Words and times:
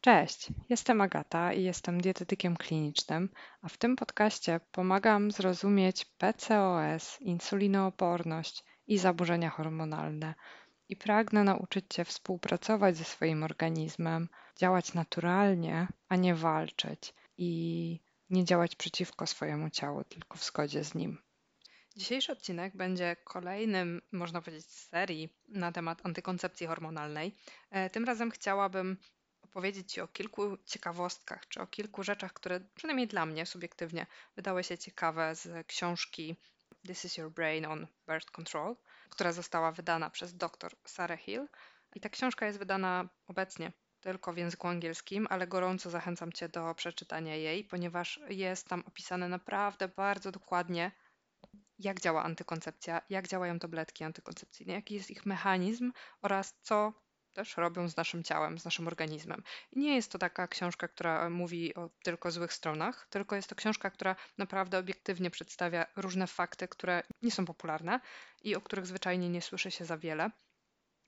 Cześć, 0.00 0.48
jestem 0.68 1.00
Agata 1.00 1.52
i 1.52 1.62
jestem 1.62 2.00
dietetykiem 2.00 2.56
klinicznym, 2.56 3.28
a 3.62 3.68
w 3.68 3.76
tym 3.76 3.96
podcaście 3.96 4.60
pomagam 4.72 5.30
zrozumieć 5.30 6.04
PCOS, 6.04 7.20
insulinooporność 7.20 8.64
i 8.86 8.98
zaburzenia 8.98 9.50
hormonalne. 9.50 10.34
I 10.88 10.96
pragnę 10.96 11.44
nauczyć 11.44 11.84
Cię 11.88 12.04
współpracować 12.04 12.96
ze 12.96 13.04
swoim 13.04 13.42
organizmem, 13.42 14.28
działać 14.56 14.94
naturalnie, 14.94 15.88
a 16.08 16.16
nie 16.16 16.34
walczyć 16.34 17.14
i 17.36 18.00
nie 18.30 18.44
działać 18.44 18.76
przeciwko 18.76 19.26
swojemu 19.26 19.70
ciału, 19.70 20.04
tylko 20.04 20.38
w 20.38 20.44
zgodzie 20.44 20.84
z 20.84 20.94
nim. 20.94 21.18
Dzisiejszy 21.96 22.32
odcinek 22.32 22.76
będzie 22.76 23.16
kolejnym, 23.24 24.02
można 24.12 24.42
powiedzieć, 24.42 24.66
serii 24.66 25.28
na 25.48 25.72
temat 25.72 26.06
antykoncepcji 26.06 26.66
hormonalnej. 26.66 27.36
E, 27.70 27.90
tym 27.90 28.04
razem 28.04 28.30
chciałabym 28.30 28.96
opowiedzieć 29.50 29.92
Ci 29.92 30.00
o 30.00 30.08
kilku 30.08 30.56
ciekawostkach, 30.66 31.48
czy 31.48 31.60
o 31.60 31.66
kilku 31.66 32.02
rzeczach, 32.02 32.32
które 32.32 32.60
przynajmniej 32.74 33.08
dla 33.08 33.26
mnie 33.26 33.46
subiektywnie 33.46 34.06
wydały 34.36 34.64
się 34.64 34.78
ciekawe 34.78 35.34
z 35.34 35.66
książki 35.66 36.36
This 36.86 37.04
is 37.04 37.16
Your 37.16 37.30
Brain 37.30 37.66
on 37.66 37.86
Birth 38.08 38.30
Control, 38.30 38.76
która 39.10 39.32
została 39.32 39.72
wydana 39.72 40.10
przez 40.10 40.36
dr 40.36 40.72
Sarah 40.84 41.20
Hill. 41.20 41.48
I 41.94 42.00
ta 42.00 42.08
książka 42.08 42.46
jest 42.46 42.58
wydana 42.58 43.08
obecnie 43.26 43.72
tylko 44.00 44.32
w 44.32 44.36
języku 44.36 44.68
angielskim, 44.68 45.26
ale 45.30 45.46
gorąco 45.46 45.90
zachęcam 45.90 46.32
Cię 46.32 46.48
do 46.48 46.74
przeczytania 46.74 47.36
jej, 47.36 47.64
ponieważ 47.64 48.20
jest 48.28 48.68
tam 48.68 48.82
opisane 48.86 49.28
naprawdę 49.28 49.88
bardzo 49.88 50.32
dokładnie, 50.32 50.92
jak 51.78 52.00
działa 52.00 52.22
antykoncepcja, 52.22 53.02
jak 53.10 53.28
działają 53.28 53.58
tabletki 53.58 54.04
antykoncepcyjne, 54.04 54.72
jaki 54.72 54.94
jest 54.94 55.10
ich 55.10 55.26
mechanizm 55.26 55.92
oraz 56.22 56.54
co 56.62 56.92
też 57.32 57.56
robią 57.56 57.88
z 57.88 57.96
naszym 57.96 58.24
ciałem, 58.24 58.58
z 58.58 58.64
naszym 58.64 58.86
organizmem. 58.86 59.42
I 59.72 59.78
nie 59.78 59.94
jest 59.94 60.12
to 60.12 60.18
taka 60.18 60.48
książka, 60.48 60.88
która 60.88 61.30
mówi 61.30 61.74
o 61.74 61.90
tylko 62.02 62.30
złych 62.30 62.52
stronach, 62.52 63.06
tylko 63.10 63.36
jest 63.36 63.48
to 63.48 63.54
książka, 63.54 63.90
która 63.90 64.16
naprawdę 64.38 64.78
obiektywnie 64.78 65.30
przedstawia 65.30 65.86
różne 65.96 66.26
fakty, 66.26 66.68
które 66.68 67.02
nie 67.22 67.30
są 67.30 67.44
popularne 67.44 68.00
i 68.42 68.56
o 68.56 68.60
których 68.60 68.86
zwyczajnie 68.86 69.28
nie 69.28 69.42
słyszy 69.42 69.70
się 69.70 69.84
za 69.84 69.98
wiele. 69.98 70.30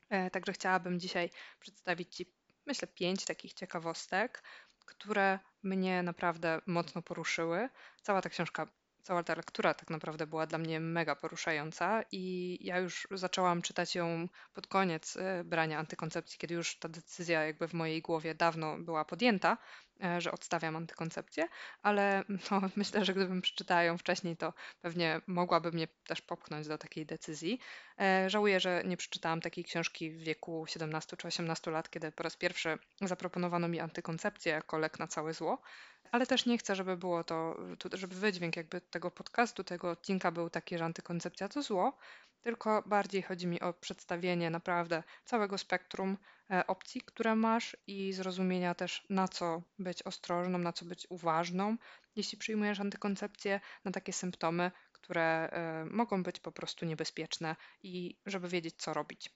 E, 0.09 0.31
także 0.31 0.53
chciałabym 0.53 1.01
dzisiaj 1.01 1.31
przedstawić 1.61 2.17
Ci, 2.17 2.33
myślę, 2.67 2.89
pięć 2.89 3.25
takich 3.25 3.53
ciekawostek, 3.53 4.43
które 4.87 5.39
mnie 5.63 6.03
naprawdę 6.03 6.61
mocno 6.67 7.03
poruszyły. 7.03 7.69
Cała 8.03 8.23
ta 8.23 8.29
książka 8.29 8.67
cała 9.03 9.23
ta 9.23 9.35
lektura 9.35 9.75
tak 9.75 9.91
naprawdę 9.91 10.27
była 10.27 10.47
dla 10.47 10.59
mnie 10.59 10.81
mega 10.81 11.17
poruszająca 11.17 12.03
i 12.13 12.59
ja 12.61 12.79
już 12.79 13.09
zaczęłam 13.11 13.63
czytać 13.63 13.95
ją 13.95 14.29
pod 14.55 14.67
koniec 14.67 15.17
e, 15.17 15.45
brania 15.45 15.79
antykoncepcji, 15.79 16.39
kiedy 16.39 16.55
już 16.55 16.79
ta 16.79 16.89
decyzja 16.89 17.45
jakby 17.45 17.69
w 17.69 17.75
mojej 17.75 18.03
głowie 18.03 18.35
dawno 18.35 18.79
była 18.79 19.05
podjęta, 19.05 19.59
e, 20.05 20.21
że 20.21 20.33
odstawiam 20.33 20.77
antykoncepcję, 20.77 21.49
ale 21.83 22.25
no, 22.51 22.61
myślę, 22.77 23.05
że 23.05 23.15
gdybym 23.15 23.43
przeczytała 23.43 23.83
ją 23.83 23.99
wcześniej, 23.99 24.37
to 24.37 24.53
pewnie 24.81 25.21
mogłaby 25.27 25.73
mnie 25.73 25.89
też 26.07 26.21
popchnąć 26.21 26.69
do 26.69 26.79
takiej 26.79 27.07
decyzji. 27.07 27.59
E, 28.01 28.31
żałuję, 28.31 28.61
że 28.61 28.83
nie 28.87 28.97
przeczytałam 28.97 29.41
takiej 29.41 29.65
książki 29.65 30.11
w 30.11 30.19
wieku 30.19 30.67
17 30.67 31.17
czy 31.17 31.29
18 31.29 31.71
lat, 31.71 31.91
kiedy 31.91 32.13
po 32.13 32.23
raz 32.23 32.37
pierwszy 32.37 32.79
zaproponowano 33.01 33.69
mi 33.69 33.81
antykoncepcję 33.81 34.53
jako 34.53 34.79
lek 34.79 34.99
na 34.99 35.07
całe 35.07 35.35
zło 35.35 35.63
ale 36.11 36.27
też 36.27 36.47
nie 36.47 36.59
chcę, 36.59 36.77
żeby 36.77 36.97
było 36.97 37.25
to, 37.25 37.57
żeby 37.93 38.17
wydźwięk 38.17 38.57
jakby 38.57 38.81
tego 38.81 39.11
podcastu, 39.11 39.65
tego 39.65 39.91
odcinka 39.91 40.31
był 40.31 40.51
taki, 40.51 40.79
że 40.79 40.85
antykoncepcja 40.85 41.49
to 41.49 41.63
zło, 41.63 41.99
tylko 42.43 42.83
bardziej 42.87 43.23
chodzi 43.23 43.47
mi 43.47 43.61
o 43.61 43.73
przedstawienie 43.73 44.51
naprawdę 44.51 45.03
całego 45.25 45.59
spektrum 45.59 46.19
e, 46.51 46.67
opcji, 46.67 47.01
które 47.01 47.37
masz 47.37 47.77
i 47.87 48.13
zrozumienia 48.13 48.75
też 48.75 49.07
na 49.11 49.29
co 49.29 49.63
być 49.79 50.03
ostrożną, 50.03 50.59
na 50.59 50.73
co 50.73 50.85
być 50.85 51.07
uważną, 51.11 51.77
jeśli 52.17 52.39
przyjmujesz 52.39 52.81
antykoncepcję, 52.81 53.61
na 53.85 53.93
takie 53.93 54.13
symptomy, 54.13 54.71
które 54.93 55.49
e, 55.51 55.85
mogą 55.85 56.23
być 56.23 56.41
po 56.41 56.53
prostu 56.53 56.87
niebezpieczne 56.87 57.57
i 57.83 58.17
żeby 58.27 58.49
wiedzieć, 58.49 58.75
co 58.79 58.95
robić. 58.95 59.31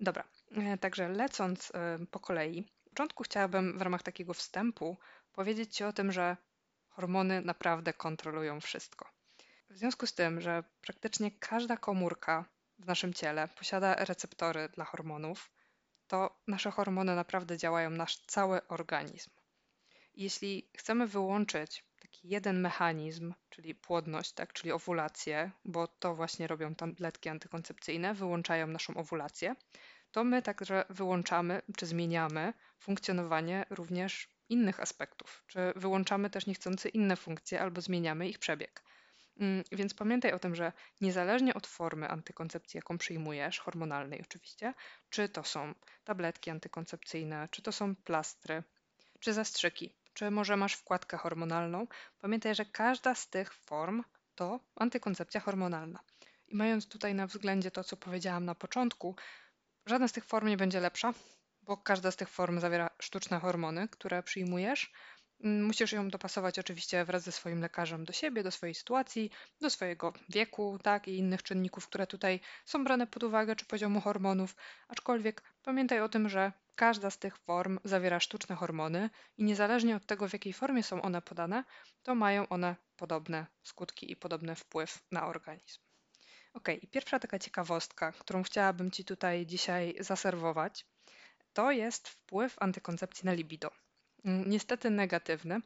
Dobra, 0.00 0.24
e, 0.56 0.78
także 0.78 1.08
lecąc 1.08 1.72
po 2.10 2.20
kolei, 2.20 2.64
w 2.86 2.88
początku 2.90 3.22
chciałabym 3.22 3.78
w 3.78 3.82
ramach 3.82 4.02
takiego 4.02 4.34
wstępu 4.34 4.98
powiedzieć 5.40 5.76
Ci 5.76 5.84
o 5.84 5.92
tym, 5.92 6.12
że 6.12 6.36
hormony 6.88 7.40
naprawdę 7.40 7.92
kontrolują 7.92 8.60
wszystko. 8.60 9.10
W 9.70 9.76
związku 9.76 10.06
z 10.06 10.14
tym, 10.14 10.40
że 10.40 10.64
praktycznie 10.80 11.30
każda 11.30 11.76
komórka 11.76 12.44
w 12.78 12.86
naszym 12.86 13.14
ciele 13.14 13.48
posiada 13.48 13.94
receptory 13.94 14.68
dla 14.68 14.84
hormonów, 14.84 15.50
to 16.06 16.40
nasze 16.46 16.70
hormony 16.70 17.16
naprawdę 17.16 17.58
działają 17.58 17.90
nasz 17.90 18.16
cały 18.16 18.66
organizm. 18.68 19.30
Jeśli 20.14 20.70
chcemy 20.76 21.06
wyłączyć 21.06 21.84
taki 22.00 22.28
jeden 22.28 22.60
mechanizm, 22.60 23.34
czyli 23.50 23.74
płodność, 23.74 24.32
tak, 24.32 24.52
czyli 24.52 24.72
owulację, 24.72 25.50
bo 25.64 25.88
to 25.88 26.14
właśnie 26.14 26.46
robią 26.46 26.74
tabletki 26.74 27.28
antykoncepcyjne, 27.28 28.14
wyłączają 28.14 28.66
naszą 28.66 28.96
owulację, 28.96 29.54
to 30.12 30.24
my 30.24 30.42
także 30.42 30.84
wyłączamy 30.90 31.62
czy 31.76 31.86
zmieniamy 31.86 32.52
funkcjonowanie 32.78 33.64
również 33.70 34.39
innych 34.50 34.80
aspektów, 34.80 35.44
czy 35.46 35.72
wyłączamy 35.76 36.30
też 36.30 36.46
niechcący 36.46 36.88
inne 36.88 37.16
funkcje 37.16 37.60
albo 37.60 37.80
zmieniamy 37.80 38.28
ich 38.28 38.38
przebieg. 38.38 38.82
Mm, 39.40 39.64
więc 39.72 39.94
pamiętaj 39.94 40.32
o 40.32 40.38
tym, 40.38 40.54
że 40.54 40.72
niezależnie 41.00 41.54
od 41.54 41.66
formy 41.66 42.08
antykoncepcji, 42.08 42.78
jaką 42.78 42.98
przyjmujesz, 42.98 43.58
hormonalnej 43.58 44.20
oczywiście, 44.20 44.74
czy 45.10 45.28
to 45.28 45.44
są 45.44 45.74
tabletki 46.04 46.50
antykoncepcyjne, 46.50 47.48
czy 47.50 47.62
to 47.62 47.72
są 47.72 47.96
plastry, 47.96 48.62
czy 49.20 49.32
zastrzyki, 49.32 49.94
czy 50.14 50.30
może 50.30 50.56
masz 50.56 50.74
wkładkę 50.74 51.16
hormonalną, 51.16 51.86
pamiętaj, 52.18 52.54
że 52.54 52.64
każda 52.64 53.14
z 53.14 53.30
tych 53.30 53.54
form 53.54 54.04
to 54.34 54.60
antykoncepcja 54.76 55.40
hormonalna. 55.40 56.00
I 56.48 56.56
mając 56.56 56.88
tutaj 56.88 57.14
na 57.14 57.26
względzie 57.26 57.70
to, 57.70 57.84
co 57.84 57.96
powiedziałam 57.96 58.44
na 58.44 58.54
początku, 58.54 59.16
żadna 59.86 60.08
z 60.08 60.12
tych 60.12 60.24
form 60.24 60.48
nie 60.48 60.56
będzie 60.56 60.80
lepsza, 60.80 61.14
bo 61.62 61.76
każda 61.76 62.10
z 62.10 62.16
tych 62.16 62.28
form 62.28 62.60
zawiera 62.60 62.89
sztuczne 63.02 63.40
hormony, 63.40 63.88
które 63.88 64.22
przyjmujesz. 64.22 64.92
Mm, 65.44 65.64
musisz 65.64 65.92
ją 65.92 66.08
dopasować 66.08 66.58
oczywiście 66.58 67.04
wraz 67.04 67.22
ze 67.22 67.32
swoim 67.32 67.60
lekarzem 67.60 68.04
do 68.04 68.12
siebie, 68.12 68.42
do 68.42 68.50
swojej 68.50 68.74
sytuacji, 68.74 69.30
do 69.60 69.70
swojego 69.70 70.12
wieku, 70.28 70.78
tak, 70.82 71.08
i 71.08 71.18
innych 71.18 71.42
czynników, 71.42 71.86
które 71.86 72.06
tutaj 72.06 72.40
są 72.64 72.84
brane 72.84 73.06
pod 73.06 73.22
uwagę, 73.22 73.56
czy 73.56 73.64
poziomu 73.64 74.00
hormonów. 74.00 74.56
Aczkolwiek 74.88 75.42
pamiętaj 75.62 76.00
o 76.00 76.08
tym, 76.08 76.28
że 76.28 76.52
każda 76.74 77.10
z 77.10 77.18
tych 77.18 77.36
form 77.36 77.78
zawiera 77.84 78.20
sztuczne 78.20 78.56
hormony 78.56 79.10
i 79.36 79.44
niezależnie 79.44 79.96
od 79.96 80.06
tego, 80.06 80.28
w 80.28 80.32
jakiej 80.32 80.52
formie 80.52 80.82
są 80.82 81.02
one 81.02 81.22
podane, 81.22 81.64
to 82.02 82.14
mają 82.14 82.48
one 82.48 82.76
podobne 82.96 83.46
skutki 83.62 84.12
i 84.12 84.16
podobny 84.16 84.54
wpływ 84.54 85.02
na 85.12 85.26
organizm. 85.26 85.80
Ok, 86.54 86.68
i 86.82 86.88
pierwsza 86.88 87.18
taka 87.18 87.38
ciekawostka, 87.38 88.12
którą 88.12 88.42
chciałabym 88.42 88.90
Ci 88.90 89.04
tutaj 89.04 89.46
dzisiaj 89.46 89.94
zaserwować, 90.00 90.86
to 91.52 91.70
jest 91.72 92.08
wpływ 92.08 92.56
antykoncepcji 92.60 93.26
na 93.26 93.32
libido. 93.32 93.70
Mm, 94.24 94.50
niestety 94.50 94.90
negatywny. 94.90 95.60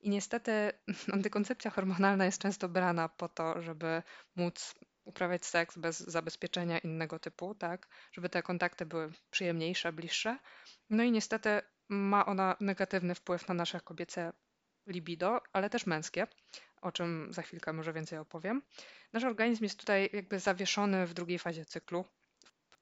I 0.00 0.10
niestety 0.10 0.72
antykoncepcja 1.14 1.70
hormonalna 1.70 2.24
jest 2.24 2.42
często 2.42 2.68
brana 2.68 3.08
po 3.08 3.28
to, 3.28 3.62
żeby 3.62 4.02
móc 4.36 4.74
uprawiać 5.04 5.46
seks 5.46 5.78
bez 5.78 5.98
zabezpieczenia 5.98 6.78
innego 6.78 7.18
typu, 7.18 7.54
tak, 7.54 7.88
żeby 8.12 8.28
te 8.28 8.42
kontakty 8.42 8.86
były 8.86 9.12
przyjemniejsze, 9.30 9.92
bliższe. 9.92 10.38
No 10.90 11.02
i 11.02 11.12
niestety 11.12 11.60
ma 11.88 12.26
ona 12.26 12.56
negatywny 12.60 13.14
wpływ 13.14 13.48
na 13.48 13.54
nasze 13.54 13.80
kobiece 13.80 14.32
libido, 14.86 15.40
ale 15.52 15.70
też 15.70 15.86
męskie, 15.86 16.26
o 16.82 16.92
czym 16.92 17.32
za 17.32 17.42
chwilkę 17.42 17.72
może 17.72 17.92
więcej 17.92 18.18
opowiem. 18.18 18.62
Nasz 19.12 19.24
organizm 19.24 19.64
jest 19.64 19.78
tutaj 19.78 20.10
jakby 20.12 20.38
zawieszony 20.38 21.06
w 21.06 21.14
drugiej 21.14 21.38
fazie 21.38 21.64
cyklu, 21.64 22.04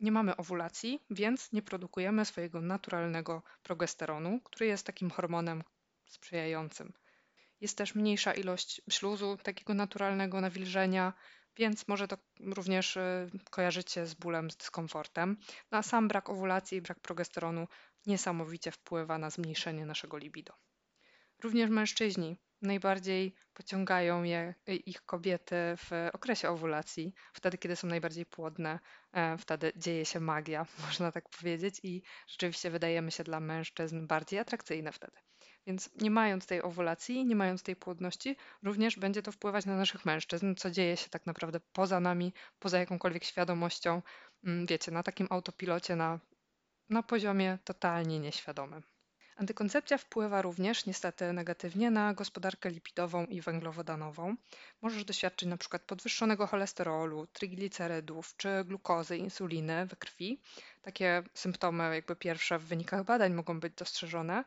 nie 0.00 0.12
mamy 0.12 0.36
owulacji, 0.36 1.00
więc 1.10 1.52
nie 1.52 1.62
produkujemy 1.62 2.24
swojego 2.24 2.60
naturalnego 2.60 3.42
progesteronu, 3.62 4.40
który 4.44 4.66
jest 4.66 4.86
takim 4.86 5.10
hormonem 5.10 5.62
sprzyjającym. 6.06 6.92
Jest 7.60 7.78
też 7.78 7.94
mniejsza 7.94 8.34
ilość 8.34 8.82
śluzu, 8.90 9.38
takiego 9.42 9.74
naturalnego 9.74 10.40
nawilżenia, 10.40 11.12
więc 11.56 11.88
może 11.88 12.08
to 12.08 12.18
również 12.40 12.96
y, 12.96 13.30
kojarzyć 13.50 13.92
się 13.92 14.06
z 14.06 14.14
bólem, 14.14 14.50
z 14.50 14.56
dyskomfortem. 14.56 15.36
No 15.70 15.78
a 15.78 15.82
sam 15.82 16.08
brak 16.08 16.28
owulacji 16.30 16.78
i 16.78 16.82
brak 16.82 17.00
progesteronu 17.00 17.68
niesamowicie 18.06 18.70
wpływa 18.70 19.18
na 19.18 19.30
zmniejszenie 19.30 19.86
naszego 19.86 20.18
libido. 20.18 20.54
Również 21.42 21.70
mężczyźni 21.70 22.38
najbardziej 22.62 23.34
pociągają 23.54 24.22
je 24.22 24.54
ich 24.66 25.04
kobiety 25.04 25.56
w 25.76 25.90
okresie 26.12 26.50
owulacji, 26.50 27.14
wtedy, 27.32 27.58
kiedy 27.58 27.76
są 27.76 27.88
najbardziej 27.88 28.26
płodne, 28.26 28.78
e, 29.12 29.38
wtedy 29.38 29.72
dzieje 29.76 30.04
się 30.04 30.20
magia, 30.20 30.66
można 30.86 31.12
tak 31.12 31.28
powiedzieć, 31.28 31.80
i 31.82 32.02
rzeczywiście 32.26 32.70
wydajemy 32.70 33.10
się 33.10 33.24
dla 33.24 33.40
mężczyzn 33.40 34.06
bardziej 34.06 34.38
atrakcyjne 34.38 34.92
wtedy. 34.92 35.16
Więc 35.66 35.90
nie 36.00 36.10
mając 36.10 36.46
tej 36.46 36.62
owulacji, 36.62 37.26
nie 37.26 37.36
mając 37.36 37.62
tej 37.62 37.76
płodności, 37.76 38.36
również 38.62 38.98
będzie 38.98 39.22
to 39.22 39.32
wpływać 39.32 39.66
na 39.66 39.76
naszych 39.76 40.04
mężczyzn, 40.04 40.54
co 40.54 40.70
dzieje 40.70 40.96
się 40.96 41.08
tak 41.08 41.26
naprawdę 41.26 41.60
poza 41.72 42.00
nami, 42.00 42.32
poza 42.58 42.78
jakąkolwiek 42.78 43.24
świadomością, 43.24 44.02
mm, 44.44 44.66
wiecie, 44.66 44.92
na 44.92 45.02
takim 45.02 45.26
autopilocie, 45.30 45.96
na, 45.96 46.20
na 46.88 47.02
poziomie 47.02 47.58
totalnie 47.64 48.20
nieświadomym. 48.20 48.82
Antykoncepcja 49.38 49.98
wpływa 49.98 50.42
również 50.42 50.86
niestety 50.86 51.32
negatywnie 51.32 51.90
na 51.90 52.14
gospodarkę 52.14 52.70
lipidową 52.70 53.26
i 53.26 53.40
węglowodanową. 53.40 54.36
Możesz 54.82 55.04
doświadczyć 55.04 55.46
np. 55.46 55.78
podwyższonego 55.78 56.46
cholesterolu, 56.46 57.26
triglicerydów 57.26 58.36
czy 58.36 58.48
glukozy, 58.64 59.16
insuliny 59.16 59.86
we 59.86 59.96
krwi. 59.96 60.40
Takie 60.82 61.22
symptomy 61.34 61.94
jakby 61.94 62.16
pierwsze 62.16 62.58
w 62.58 62.64
wynikach 62.64 63.04
badań 63.04 63.32
mogą 63.34 63.60
być 63.60 63.74
dostrzeżone. 63.74 64.44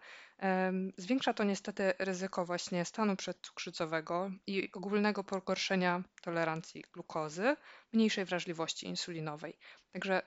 Zwiększa 0.98 1.34
to 1.34 1.44
niestety 1.44 1.94
ryzyko 2.00 2.46
właśnie 2.46 2.86
stanu 2.86 3.16
przedcukrzycowego 3.16 4.32
i 4.48 4.70
ogólnego 4.74 5.24
pogorszenia 5.24 6.04
tolerancji 6.22 6.84
glukozy, 6.94 7.56
mniejszej 7.94 8.26
wrażliwości 8.26 8.88
insulinowej. 8.88 9.58
Także 9.92 10.22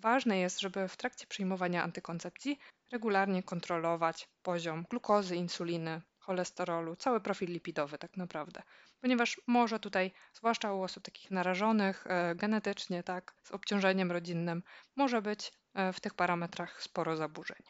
ważne 0.00 0.38
jest, 0.38 0.60
żeby 0.60 0.88
w 0.88 0.96
trakcie 0.96 1.26
przyjmowania 1.26 1.82
antykoncepcji 1.82 2.58
regularnie 2.92 3.42
kontrolować 3.42 4.28
poziom 4.42 4.84
glukozy, 4.90 5.36
insuliny, 5.36 6.02
cholesterolu, 6.18 6.96
cały 6.96 7.20
profil 7.20 7.50
lipidowy 7.50 7.98
tak 7.98 8.16
naprawdę. 8.16 8.62
Ponieważ 9.00 9.40
może 9.46 9.80
tutaj, 9.80 10.12
zwłaszcza 10.32 10.72
u 10.72 10.82
osób 10.82 11.04
takich 11.04 11.30
narażonych 11.30 12.06
e, 12.06 12.34
genetycznie, 12.34 13.02
tak, 13.02 13.34
z 13.42 13.50
obciążeniem 13.50 14.12
rodzinnym, 14.12 14.62
może 14.96 15.22
być 15.22 15.52
e, 15.74 15.92
w 15.92 16.00
tych 16.00 16.14
parametrach 16.14 16.82
sporo 16.82 17.16
zaburzeń. 17.16 17.62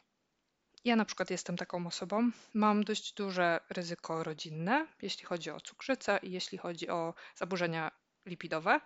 Ja 0.84 0.96
na 0.96 1.04
przykład 1.04 1.30
jestem 1.30 1.56
taką 1.56 1.86
osobą, 1.86 2.30
mam 2.54 2.84
dość 2.84 3.14
duże 3.14 3.60
ryzyko 3.70 4.24
rodzinne, 4.24 4.86
jeśli 5.02 5.24
chodzi 5.24 5.50
o 5.50 5.60
cukrzycę 5.60 6.18
i 6.22 6.30
jeśli 6.30 6.58
chodzi 6.58 6.88
o 6.88 7.14
zaburzenia 7.34 7.90
lipidowe. 8.26 8.80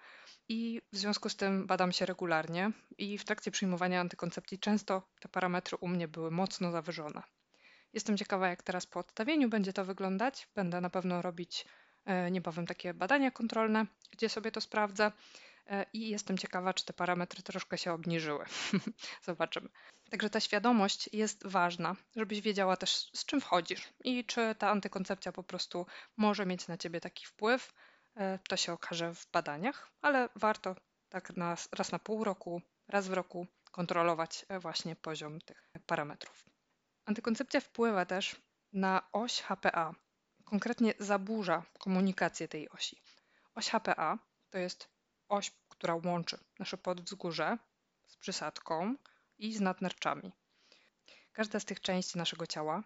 I 0.48 0.80
w 0.92 0.96
związku 0.96 1.28
z 1.28 1.36
tym 1.36 1.66
badam 1.66 1.92
się 1.92 2.06
regularnie 2.06 2.70
i 2.98 3.18
w 3.18 3.24
trakcie 3.24 3.50
przyjmowania 3.50 4.00
antykoncepcji 4.00 4.58
często 4.58 5.02
te 5.20 5.28
parametry 5.28 5.76
u 5.76 5.88
mnie 5.88 6.08
były 6.08 6.30
mocno 6.30 6.70
zawyżone. 6.70 7.22
Jestem 7.92 8.16
ciekawa, 8.16 8.48
jak 8.48 8.62
teraz 8.62 8.86
po 8.86 9.00
odstawieniu 9.00 9.48
będzie 9.48 9.72
to 9.72 9.84
wyglądać. 9.84 10.48
Będę 10.54 10.80
na 10.80 10.90
pewno 10.90 11.22
robić 11.22 11.64
e, 12.04 12.30
niebawem 12.30 12.66
takie 12.66 12.94
badania 12.94 13.30
kontrolne, 13.30 13.86
gdzie 14.10 14.28
sobie 14.28 14.52
to 14.52 14.60
sprawdzę. 14.60 15.12
E, 15.66 15.86
I 15.92 16.08
jestem 16.08 16.38
ciekawa, 16.38 16.74
czy 16.74 16.84
te 16.84 16.92
parametry 16.92 17.42
troszkę 17.42 17.78
się 17.78 17.92
obniżyły. 17.92 18.44
Zobaczymy. 19.22 19.68
Także 20.10 20.30
ta 20.30 20.40
świadomość 20.40 21.08
jest 21.12 21.46
ważna, 21.46 21.96
żebyś 22.16 22.40
wiedziała 22.40 22.76
też, 22.76 23.10
z 23.14 23.24
czym 23.24 23.40
wchodzisz 23.40 23.88
i 24.04 24.24
czy 24.24 24.54
ta 24.58 24.70
antykoncepcja 24.70 25.32
po 25.32 25.42
prostu 25.42 25.86
może 26.16 26.46
mieć 26.46 26.68
na 26.68 26.76
ciebie 26.76 27.00
taki 27.00 27.26
wpływ, 27.26 27.74
to 28.48 28.56
się 28.56 28.72
okaże 28.72 29.14
w 29.14 29.30
badaniach, 29.32 29.90
ale 30.02 30.28
warto 30.36 30.76
tak 31.08 31.36
na, 31.36 31.56
raz 31.72 31.92
na 31.92 31.98
pół 31.98 32.24
roku, 32.24 32.62
raz 32.88 33.08
w 33.08 33.12
roku 33.12 33.46
kontrolować 33.70 34.46
e, 34.48 34.58
właśnie 34.58 34.96
poziom 34.96 35.40
tych 35.40 35.70
parametrów. 35.86 36.44
Antykoncepcja 37.04 37.60
wpływa 37.60 38.06
też 38.06 38.36
na 38.72 39.02
oś 39.12 39.40
HPA, 39.42 39.94
konkretnie 40.44 40.94
zaburza 40.98 41.62
komunikację 41.78 42.48
tej 42.48 42.68
osi. 42.68 43.02
Oś 43.54 43.68
HPA 43.68 44.18
to 44.50 44.58
jest 44.58 44.88
oś, 45.28 45.52
która 45.68 45.94
łączy 45.94 46.38
nasze 46.58 46.78
podwzgórze 46.78 47.58
z 48.06 48.16
przysadką 48.16 48.94
i 49.38 49.54
z 49.54 49.60
nadnerczami. 49.60 50.32
Każda 51.32 51.60
z 51.60 51.64
tych 51.64 51.80
części 51.80 52.18
naszego 52.18 52.46
ciała 52.46 52.82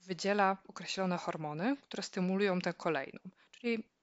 wydziela 0.00 0.56
określone 0.68 1.16
hormony, 1.18 1.76
które 1.76 2.02
stymulują 2.02 2.60
tę 2.60 2.74
kolejną. 2.74 3.20
Czyli 3.50 3.93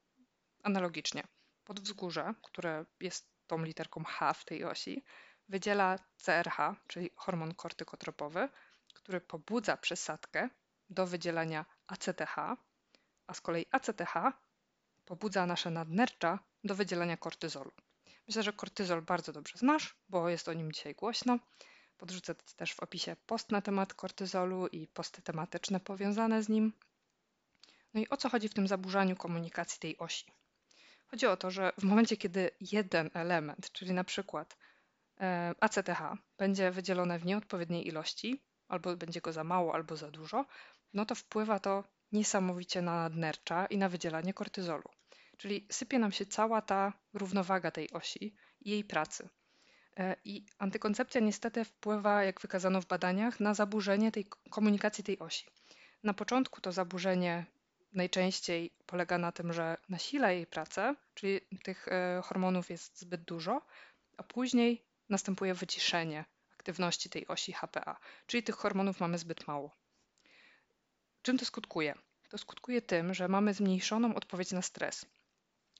Analogicznie, 0.63 1.23
podwzgórze, 1.63 2.33
które 2.43 2.85
jest 2.99 3.31
tą 3.47 3.63
literką 3.63 4.03
H 4.03 4.33
w 4.33 4.45
tej 4.45 4.63
osi, 4.63 5.03
wydziela 5.49 5.99
CRH, 6.17 6.57
czyli 6.87 7.09
hormon 7.15 7.55
kortykotropowy, 7.55 8.49
który 8.93 9.21
pobudza 9.21 9.77
przesadkę 9.77 10.49
do 10.89 11.07
wydzielania 11.07 11.65
ACTH, 11.87 12.37
a 13.27 13.33
z 13.33 13.41
kolei 13.41 13.65
ACTH 13.71 14.13
pobudza 15.05 15.45
nasze 15.45 15.69
nadnercza 15.69 16.39
do 16.63 16.75
wydzielania 16.75 17.17
kortyzolu. 17.17 17.71
Myślę, 18.27 18.43
że 18.43 18.53
kortyzol 18.53 19.01
bardzo 19.01 19.31
dobrze 19.31 19.57
znasz, 19.57 19.95
bo 20.09 20.29
jest 20.29 20.47
o 20.47 20.53
nim 20.53 20.71
dzisiaj 20.71 20.95
głośno. 20.95 21.39
Podrzucę 21.97 22.35
też 22.35 22.73
w 22.73 22.79
opisie 22.79 23.15
post 23.25 23.51
na 23.51 23.61
temat 23.61 23.93
kortyzolu 23.93 24.67
i 24.67 24.87
posty 24.87 25.21
tematyczne 25.21 25.79
powiązane 25.79 26.43
z 26.43 26.49
nim. 26.49 26.73
No 27.93 28.01
i 28.01 28.09
o 28.09 28.17
co 28.17 28.29
chodzi 28.29 28.49
w 28.49 28.53
tym 28.53 28.67
zaburzaniu 28.67 29.15
komunikacji 29.15 29.79
tej 29.79 29.97
osi? 29.97 30.25
Chodzi 31.11 31.25
o 31.27 31.37
to, 31.37 31.51
że 31.51 31.71
w 31.77 31.83
momencie, 31.83 32.17
kiedy 32.17 32.51
jeden 32.61 33.09
element, 33.13 33.71
czyli 33.71 33.93
na 33.93 34.03
przykład 34.03 34.57
e, 35.21 35.53
ACTH, 35.59 36.01
będzie 36.37 36.71
wydzielone 36.71 37.19
w 37.19 37.25
nieodpowiedniej 37.25 37.87
ilości, 37.87 38.43
albo 38.67 38.95
będzie 38.95 39.21
go 39.21 39.33
za 39.33 39.43
mało, 39.43 39.73
albo 39.73 39.97
za 39.97 40.11
dużo, 40.11 40.45
no 40.93 41.05
to 41.05 41.15
wpływa 41.15 41.59
to 41.59 41.83
niesamowicie 42.11 42.81
na 42.81 42.95
nadnercza 42.95 43.65
i 43.65 43.77
na 43.77 43.89
wydzielanie 43.89 44.33
kortyzolu. 44.33 44.89
Czyli 45.37 45.67
sypie 45.71 45.99
nam 45.99 46.11
się 46.11 46.25
cała 46.25 46.61
ta 46.61 46.93
równowaga 47.13 47.71
tej 47.71 47.91
osi 47.91 48.35
i 48.61 48.69
jej 48.69 48.83
pracy. 48.83 49.29
E, 49.97 50.15
I 50.25 50.45
antykoncepcja 50.57 51.21
niestety 51.21 51.65
wpływa, 51.65 52.23
jak 52.23 52.41
wykazano 52.41 52.81
w 52.81 52.87
badaniach, 52.87 53.39
na 53.39 53.53
zaburzenie 53.53 54.11
tej 54.11 54.25
komunikacji 54.49 55.03
tej 55.03 55.19
osi. 55.19 55.45
Na 56.03 56.13
początku 56.13 56.61
to 56.61 56.71
zaburzenie 56.71 57.45
najczęściej 57.93 58.71
polega 58.85 59.17
na 59.17 59.31
tym, 59.31 59.53
że 59.53 59.77
nasila 59.89 60.31
jej 60.31 60.47
pracę, 60.47 60.95
czyli 61.13 61.41
tych 61.63 61.87
e, 61.87 62.21
hormonów 62.23 62.69
jest 62.69 62.99
zbyt 62.99 63.21
dużo, 63.21 63.61
a 64.17 64.23
później 64.23 64.83
następuje 65.09 65.53
wyciszenie 65.53 66.25
aktywności 66.53 67.09
tej 67.09 67.27
osi 67.27 67.53
HPA, 67.53 67.99
czyli 68.27 68.43
tych 68.43 68.55
hormonów 68.55 68.99
mamy 68.99 69.17
zbyt 69.17 69.47
mało. 69.47 69.71
Czym 71.21 71.37
to 71.37 71.45
skutkuje? 71.45 71.95
To 72.29 72.37
skutkuje 72.37 72.81
tym, 72.81 73.13
że 73.13 73.27
mamy 73.27 73.53
zmniejszoną 73.53 74.15
odpowiedź 74.15 74.51
na 74.51 74.61
stres. 74.61 75.05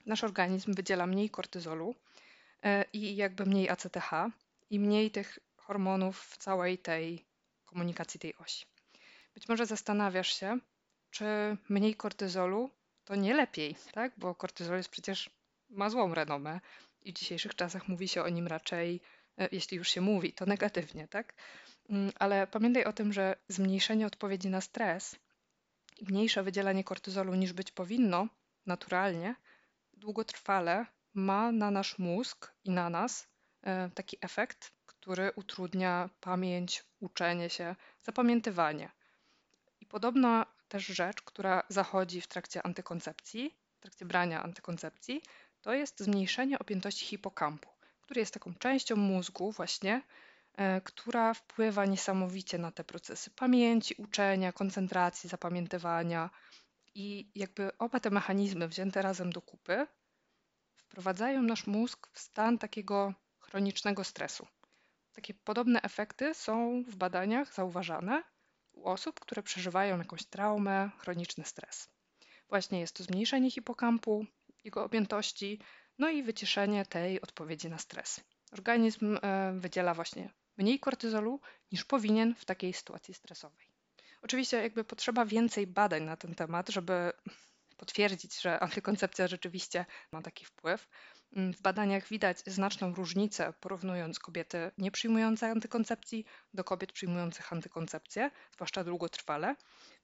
Nasz 0.06 0.24
organizm 0.24 0.74
wydziela 0.74 1.06
mniej 1.06 1.30
kortyzolu 1.30 1.94
e, 2.62 2.84
i 2.92 3.16
jakby 3.16 3.46
mniej 3.46 3.70
ACTH 3.70 4.10
i 4.70 4.80
mniej 4.80 5.10
tych 5.10 5.38
hormonów 5.56 6.20
w 6.20 6.36
całej 6.36 6.78
tej 6.78 7.24
komunikacji 7.64 8.20
tej 8.20 8.36
osi. 8.36 8.66
Być 9.34 9.48
może 9.48 9.66
zastanawiasz 9.66 10.40
się, 10.40 10.58
czy 11.12 11.56
mniej 11.68 11.94
kortyzolu 11.94 12.70
to 13.04 13.14
nie 13.14 13.34
lepiej, 13.34 13.76
tak? 13.92 14.12
Bo 14.16 14.34
kortyzol 14.34 14.76
jest 14.76 14.88
przecież 14.88 15.30
ma 15.70 15.90
złą 15.90 16.14
renomę 16.14 16.60
i 17.02 17.12
w 17.12 17.16
dzisiejszych 17.16 17.54
czasach 17.54 17.88
mówi 17.88 18.08
się 18.08 18.22
o 18.22 18.28
nim 18.28 18.46
raczej, 18.46 19.00
e, 19.38 19.48
jeśli 19.52 19.76
już 19.76 19.88
się 19.88 20.00
mówi, 20.00 20.32
to 20.32 20.46
negatywnie, 20.46 21.08
tak? 21.08 21.34
Mm, 21.90 22.12
ale 22.18 22.46
pamiętaj 22.46 22.84
o 22.84 22.92
tym, 22.92 23.12
że 23.12 23.36
zmniejszenie 23.48 24.06
odpowiedzi 24.06 24.48
na 24.48 24.60
stres 24.60 25.16
i 25.98 26.04
mniejsze 26.04 26.42
wydzielanie 26.42 26.84
kortyzolu 26.84 27.34
niż 27.34 27.52
być 27.52 27.70
powinno 27.70 28.28
naturalnie, 28.66 29.34
długotrwale 29.94 30.86
ma 31.14 31.52
na 31.52 31.70
nasz 31.70 31.98
mózg 31.98 32.52
i 32.64 32.70
na 32.70 32.90
nas 32.90 33.28
e, 33.62 33.90
taki 33.94 34.16
efekt, 34.20 34.72
który 34.86 35.32
utrudnia 35.36 36.10
pamięć, 36.20 36.84
uczenie 37.00 37.50
się, 37.50 37.76
zapamiętywanie. 38.02 38.90
I 39.80 39.86
podobna 39.86 40.46
też 40.72 40.86
rzecz, 40.86 41.22
która 41.22 41.62
zachodzi 41.68 42.20
w 42.20 42.26
trakcie 42.26 42.62
antykoncepcji, 42.62 43.54
w 43.76 43.80
trakcie 43.80 44.04
brania 44.04 44.42
antykoncepcji, 44.42 45.22
to 45.62 45.74
jest 45.74 46.00
zmniejszenie 46.00 46.58
objętości 46.58 47.06
hipokampu, 47.06 47.68
który 48.00 48.20
jest 48.20 48.34
taką 48.34 48.54
częścią 48.54 48.96
mózgu 48.96 49.52
właśnie, 49.52 50.02
e, 50.56 50.80
która 50.80 51.34
wpływa 51.34 51.84
niesamowicie 51.86 52.58
na 52.58 52.70
te 52.70 52.84
procesy 52.84 53.30
pamięci, 53.30 53.94
uczenia, 53.98 54.52
koncentracji, 54.52 55.30
zapamiętywania. 55.30 56.30
I 56.94 57.30
jakby 57.34 57.78
oba 57.78 58.00
te 58.00 58.10
mechanizmy 58.10 58.68
wzięte 58.68 59.02
razem 59.02 59.32
do 59.32 59.42
kupy 59.42 59.86
wprowadzają 60.76 61.42
nasz 61.42 61.66
mózg 61.66 62.08
w 62.12 62.18
stan 62.18 62.58
takiego 62.58 63.14
chronicznego 63.40 64.04
stresu. 64.04 64.46
Takie 65.12 65.34
podobne 65.34 65.82
efekty 65.82 66.34
są 66.34 66.82
w 66.88 66.96
badaniach 66.96 67.54
zauważane 67.54 68.22
u 68.72 68.88
osób, 68.88 69.20
które 69.20 69.42
przeżywają 69.42 69.98
jakąś 69.98 70.24
traumę, 70.24 70.90
chroniczny 70.98 71.44
stres. 71.44 71.88
Właśnie 72.48 72.80
jest 72.80 72.96
to 72.96 73.04
zmniejszenie 73.04 73.50
hipokampu, 73.50 74.26
jego 74.64 74.84
objętości, 74.84 75.60
no 75.98 76.10
i 76.10 76.22
wyciszenie 76.22 76.86
tej 76.86 77.20
odpowiedzi 77.20 77.68
na 77.68 77.78
stres. 77.78 78.20
Organizm 78.52 79.18
e, 79.22 79.52
wydziela 79.56 79.94
właśnie 79.94 80.30
mniej 80.56 80.80
kortyzolu 80.80 81.40
niż 81.72 81.84
powinien 81.84 82.34
w 82.34 82.44
takiej 82.44 82.72
sytuacji 82.72 83.14
stresowej. 83.14 83.66
Oczywiście 84.22 84.62
jakby 84.62 84.84
potrzeba 84.84 85.24
więcej 85.24 85.66
badań 85.66 86.02
na 86.02 86.16
ten 86.16 86.34
temat, 86.34 86.68
żeby 86.68 87.12
potwierdzić, 87.76 88.40
że 88.40 88.60
antykoncepcja 88.60 89.28
rzeczywiście 89.28 89.86
ma 90.12 90.22
taki 90.22 90.44
wpływ. 90.44 90.88
Mm, 91.36 91.54
w 91.54 91.62
badaniach 91.62 92.08
widać 92.08 92.38
znaczną 92.46 92.94
różnicę 92.94 93.52
porównując 93.60 94.18
kobiety 94.18 94.70
nieprzyjmujące 94.78 95.50
antykoncepcji 95.50 96.24
do 96.54 96.64
kobiet 96.64 96.92
przyjmujących 96.92 97.52
antykoncepcję, 97.52 98.30
zwłaszcza 98.54 98.84
długotrwale. 98.84 99.56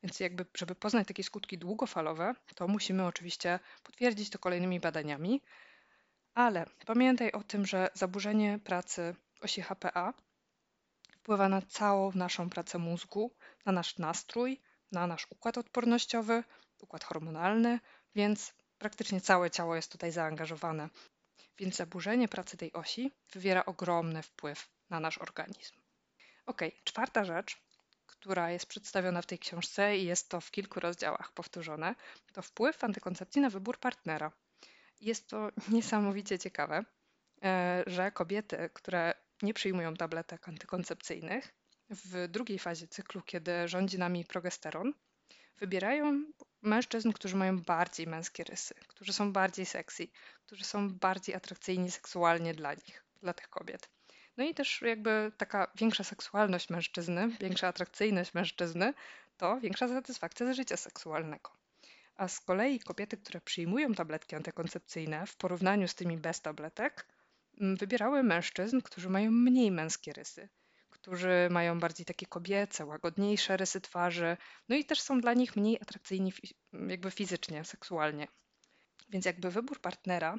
Więc 0.03 0.21
jakby, 0.21 0.47
żeby 0.57 0.75
poznać 0.75 1.09
takie 1.09 1.23
skutki 1.23 1.59
długofalowe, 1.59 2.35
to 2.55 2.69
musimy 2.69 3.07
oczywiście 3.07 3.61
potwierdzić 3.83 4.31
to 4.31 4.39
kolejnymi 4.39 4.81
badaniami. 4.81 5.43
Ale 6.35 6.67
pamiętaj 6.87 7.33
o 7.33 7.43
tym, 7.43 7.67
że 7.67 7.89
zaburzenie 7.95 8.59
pracy 8.65 9.15
osi 9.41 9.63
HPA 9.63 10.15
wpływa 11.11 11.49
na 11.49 11.63
całą 11.63 12.13
naszą 12.15 12.51
pracę 12.51 12.79
mózgu, 12.79 13.35
na 13.67 13.73
nasz 13.73 13.99
nastrój, 13.99 14.61
na 14.93 15.07
nasz 15.07 15.27
układ 15.31 15.59
odpornościowy, 15.59 16.45
układ 16.81 17.05
hormonalny, 17.05 17.81
więc 18.15 18.55
praktycznie 18.79 19.21
całe 19.21 19.51
ciało 19.51 19.77
jest 19.77 19.93
tutaj 19.93 20.13
zaangażowane. 20.13 20.89
Więc 21.59 21.77
zaburzenie 21.77 22.29
pracy 22.29 22.57
tej 22.57 22.73
osi 22.73 23.13
wywiera 23.33 23.65
ogromny 23.65 24.23
wpływ 24.23 24.69
na 24.91 25.01
nasz 25.01 25.19
organizm. 25.19 25.75
Ok, 26.47 26.61
czwarta 26.85 27.25
rzecz, 27.25 27.57
która 28.07 28.51
jest 28.51 28.67
przedstawiona 28.67 29.23
w 29.23 29.27
tej 29.27 29.39
książce 29.39 29.99
i 29.99 30.05
jest 30.05 30.29
to 30.29 30.41
w 30.41 30.51
kilku 30.51 30.81
rozdziałach 30.81 31.33
powtórzone, 31.33 31.95
to 32.33 32.43
wpływ 32.43 32.85
antykoncepcji 32.85 33.43
na 33.43 33.51
wybór 33.51 33.79
partnera. 33.79 34.33
Jest 35.01 35.29
to 35.29 35.49
niesamowicie 35.69 36.39
ciekawe, 36.39 36.85
e, 37.43 37.83
że 37.87 38.13
kobiety, 38.13 38.71
które 38.75 39.15
nie 39.43 39.55
przyjmują 39.55 39.95
tabletek 39.95 40.49
antykoncepcyjnych 40.49 41.55
w 41.91 42.29
drugiej 42.29 42.59
fazie 42.59 42.89
cyklu, 42.89 43.23
kiedy 43.23 43.69
rządzi 43.69 43.99
nami 43.99 44.25
progesteron, 44.25 44.93
wybierają 45.57 46.25
mężczyzn, 46.63 47.13
którzy 47.13 47.37
mają 47.37 47.61
bardziej 47.61 48.07
męskie 48.07 48.45
rysy, 48.45 48.75
którzy 48.89 49.13
są 49.13 49.33
bardziej 49.33 49.67
sexy, 49.67 50.09
którzy 50.47 50.65
są 50.65 50.91
bardziej 50.91 51.35
atrakcyjni 51.35 51.91
seksualnie 51.91 52.55
dla 52.55 52.75
nich, 52.75 53.05
dla 53.23 53.33
tych 53.33 53.49
kobiet. 53.49 53.89
No 54.37 54.45
i 54.45 54.55
też 54.55 54.83
jakby 54.83 55.33
taka 55.37 55.73
większa 55.75 56.05
seksualność 56.05 56.71
mężczyzny, 56.71 57.29
większa 57.41 57.69
atrakcyjność 57.69 58.35
mężczyzny 58.35 58.95
to 59.37 59.61
większa 59.61 59.89
satysfakcja 59.89 60.53
z 60.53 60.57
życia 60.57 60.77
seksualnego. 60.77 61.51
A 62.17 62.29
z 62.29 62.41
kolei 62.41 62.81
kobiety, 62.81 63.17
które 63.17 63.41
przyjmują 63.41 63.95
tabletki 63.95 64.37
antykoncepcyjne 64.37 65.27
w 65.27 65.37
porównaniu 65.37 65.89
z 65.89 65.95
tymi 65.95 66.17
bez 66.17 66.41
tabletek, 66.41 67.07
mm, 67.61 67.77
wybierały 67.77 68.23
mężczyzn, 68.23 68.81
którzy 68.81 69.09
mają 69.09 69.31
mniej 69.31 69.71
męskie 69.71 70.13
rysy, 70.13 70.49
którzy 71.09 71.49
mają 71.51 71.81
bardziej 71.81 72.07
takie 72.07 72.27
kobiece, 72.27 72.87
łagodniejsze 72.87 73.57
rysy 73.57 73.81
twarzy, 73.81 74.37
no 74.69 74.77
i 74.77 74.85
też 74.85 75.01
są 75.01 75.21
dla 75.21 75.35
nich 75.35 75.57
mniej 75.57 75.79
atrakcyjni 75.83 76.33
jakby 76.89 77.11
fizycznie, 77.11 77.65
seksualnie. 77.65 78.29
Więc 79.09 79.25
jakby 79.25 79.51
wybór 79.51 79.81
partnera 79.81 80.39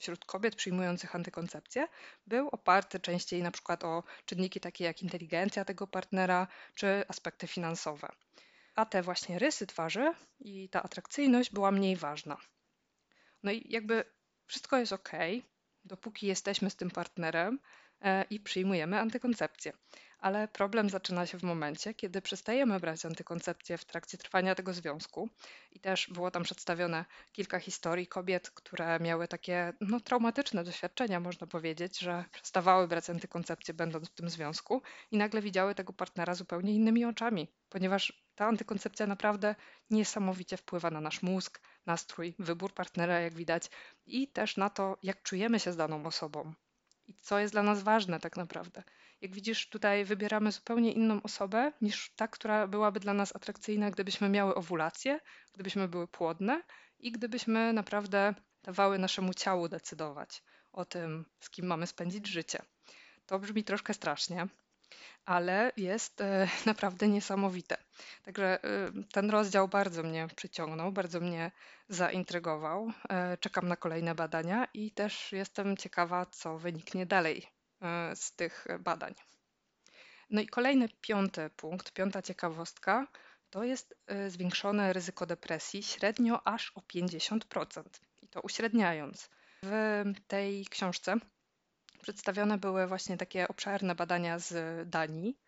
wśród 0.00 0.24
kobiet 0.24 0.56
przyjmujących 0.56 1.14
antykoncepcję 1.14 1.88
był 2.26 2.48
oparty 2.48 3.00
częściej 3.00 3.42
na 3.42 3.50
przykład 3.50 3.84
o 3.84 4.04
czynniki 4.24 4.60
takie 4.60 4.84
jak 4.84 5.02
inteligencja 5.02 5.64
tego 5.64 5.86
partnera 5.86 6.46
czy 6.74 7.04
aspekty 7.08 7.46
finansowe. 7.46 8.08
A 8.74 8.86
te 8.86 9.02
właśnie 9.02 9.38
rysy 9.38 9.66
twarzy 9.66 10.14
i 10.40 10.68
ta 10.68 10.82
atrakcyjność 10.82 11.50
była 11.50 11.70
mniej 11.70 11.96
ważna. 11.96 12.36
No 13.42 13.52
i 13.52 13.66
jakby 13.68 14.04
wszystko 14.46 14.78
jest 14.78 14.92
ok, 14.92 15.12
dopóki 15.84 16.26
jesteśmy 16.26 16.70
z 16.70 16.76
tym 16.76 16.90
partnerem 16.90 17.58
i 18.30 18.40
przyjmujemy 18.40 19.00
antykoncepcję. 19.00 19.72
Ale 20.18 20.48
problem 20.48 20.90
zaczyna 20.90 21.26
się 21.26 21.38
w 21.38 21.42
momencie, 21.42 21.94
kiedy 21.94 22.22
przestajemy 22.22 22.80
brać 22.80 23.04
antykoncepcję 23.04 23.78
w 23.78 23.84
trakcie 23.84 24.18
trwania 24.18 24.54
tego 24.54 24.72
związku. 24.72 25.28
I 25.70 25.80
też 25.80 26.10
było 26.10 26.30
tam 26.30 26.42
przedstawione 26.42 27.04
kilka 27.32 27.58
historii 27.58 28.06
kobiet, 28.06 28.50
które 28.50 29.00
miały 29.00 29.28
takie 29.28 29.72
no, 29.80 30.00
traumatyczne 30.00 30.64
doświadczenia, 30.64 31.20
można 31.20 31.46
powiedzieć, 31.46 31.98
że 31.98 32.24
przestawały 32.32 32.88
brać 32.88 33.10
antykoncepcję 33.10 33.74
będąc 33.74 34.08
w 34.08 34.14
tym 34.14 34.30
związku. 34.30 34.82
I 35.10 35.16
nagle 35.16 35.42
widziały 35.42 35.74
tego 35.74 35.92
partnera 35.92 36.34
zupełnie 36.34 36.74
innymi 36.74 37.04
oczami, 37.04 37.48
ponieważ 37.68 38.24
ta 38.34 38.46
antykoncepcja 38.46 39.06
naprawdę 39.06 39.54
niesamowicie 39.90 40.56
wpływa 40.56 40.90
na 40.90 41.00
nasz 41.00 41.22
mózg, 41.22 41.60
nastrój, 41.86 42.34
wybór 42.38 42.74
partnera, 42.74 43.20
jak 43.20 43.34
widać, 43.34 43.70
i 44.06 44.28
też 44.28 44.56
na 44.56 44.70
to, 44.70 44.98
jak 45.02 45.22
czujemy 45.22 45.60
się 45.60 45.72
z 45.72 45.76
daną 45.76 46.06
osobą 46.06 46.54
i 47.06 47.14
co 47.20 47.38
jest 47.38 47.54
dla 47.54 47.62
nas 47.62 47.82
ważne 47.82 48.20
tak 48.20 48.36
naprawdę. 48.36 48.82
Jak 49.20 49.34
widzisz, 49.34 49.68
tutaj 49.68 50.04
wybieramy 50.04 50.52
zupełnie 50.52 50.92
inną 50.92 51.22
osobę 51.22 51.72
niż 51.80 52.12
ta, 52.16 52.28
która 52.28 52.66
byłaby 52.66 53.00
dla 53.00 53.14
nas 53.14 53.36
atrakcyjna, 53.36 53.90
gdybyśmy 53.90 54.28
miały 54.28 54.54
owulację, 54.54 55.20
gdybyśmy 55.52 55.88
były 55.88 56.08
płodne 56.08 56.62
i 56.98 57.12
gdybyśmy 57.12 57.72
naprawdę 57.72 58.34
dawały 58.62 58.98
naszemu 58.98 59.34
ciału 59.34 59.68
decydować 59.68 60.42
o 60.72 60.84
tym, 60.84 61.24
z 61.40 61.50
kim 61.50 61.66
mamy 61.66 61.86
spędzić 61.86 62.26
życie. 62.26 62.62
To 63.26 63.38
brzmi 63.38 63.64
troszkę 63.64 63.94
strasznie, 63.94 64.46
ale 65.24 65.72
jest 65.76 66.20
e, 66.20 66.48
naprawdę 66.66 67.08
niesamowite. 67.08 67.76
Także 68.22 68.64
e, 68.64 68.68
ten 69.12 69.30
rozdział 69.30 69.68
bardzo 69.68 70.02
mnie 70.02 70.28
przyciągnął, 70.36 70.92
bardzo 70.92 71.20
mnie 71.20 71.50
zaintrygował. 71.88 72.92
E, 73.08 73.36
czekam 73.36 73.68
na 73.68 73.76
kolejne 73.76 74.14
badania 74.14 74.66
i 74.74 74.90
też 74.90 75.32
jestem 75.32 75.76
ciekawa, 75.76 76.26
co 76.26 76.58
wyniknie 76.58 77.06
dalej 77.06 77.46
z 78.14 78.32
tych 78.36 78.66
badań. 78.80 79.14
No 80.30 80.40
i 80.40 80.46
kolejny 80.46 80.88
piąty 81.00 81.50
punkt, 81.56 81.92
piąta 81.92 82.22
ciekawostka, 82.22 83.06
to 83.50 83.64
jest 83.64 83.94
zwiększone 84.28 84.92
ryzyko 84.92 85.26
depresji 85.26 85.82
średnio 85.82 86.46
aż 86.46 86.72
o 86.74 86.80
50%. 86.80 87.82
I 88.22 88.28
to 88.28 88.40
uśredniając. 88.40 89.30
W 89.62 90.04
tej 90.26 90.66
książce 90.66 91.16
Przedstawione 92.02 92.58
były 92.58 92.86
właśnie 92.86 93.16
takie 93.16 93.48
obszerne 93.48 93.94
badania 93.94 94.38
z 94.38 94.54
Danii 94.88 95.38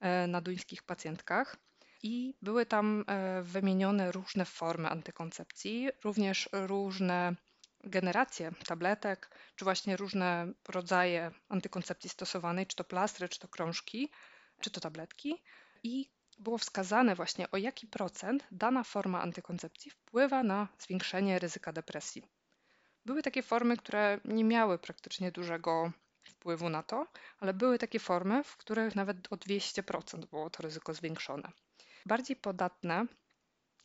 e, 0.00 0.26
na 0.26 0.40
duńskich 0.40 0.82
pacjentkach 0.82 1.56
i 2.02 2.34
były 2.42 2.66
tam 2.66 3.04
e, 3.06 3.42
wymienione 3.42 4.12
różne 4.12 4.44
formy 4.44 4.88
antykoncepcji, 4.88 5.88
również 6.04 6.48
różne 6.52 7.34
generacje 7.84 8.52
tabletek, 8.66 9.30
czy 9.56 9.64
właśnie 9.64 9.96
różne 9.96 10.52
rodzaje 10.68 11.30
antykoncepcji 11.48 12.10
stosowanej, 12.10 12.66
czy 12.66 12.76
to 12.76 12.84
plastry, 12.84 13.28
czy 13.28 13.38
to 13.38 13.48
krążki, 13.48 14.10
czy 14.60 14.70
to 14.70 14.80
tabletki. 14.80 15.42
I 15.82 16.10
było 16.38 16.58
wskazane 16.58 17.14
właśnie 17.14 17.50
o 17.50 17.56
jaki 17.56 17.86
procent 17.86 18.44
dana 18.50 18.84
forma 18.84 19.22
antykoncepcji 19.22 19.90
wpływa 19.90 20.42
na 20.42 20.68
zwiększenie 20.78 21.38
ryzyka 21.38 21.72
depresji. 21.72 22.35
Były 23.06 23.22
takie 23.22 23.42
formy, 23.42 23.76
które 23.76 24.20
nie 24.24 24.44
miały 24.44 24.78
praktycznie 24.78 25.32
dużego 25.32 25.92
wpływu 26.24 26.68
na 26.68 26.82
to, 26.82 27.06
ale 27.38 27.54
były 27.54 27.78
takie 27.78 27.98
formy, 27.98 28.44
w 28.44 28.56
których 28.56 28.96
nawet 28.96 29.32
o 29.32 29.36
200% 29.36 30.26
było 30.26 30.50
to 30.50 30.62
ryzyko 30.62 30.94
zwiększone. 30.94 31.52
Bardziej 32.06 32.36
podatne 32.36 33.06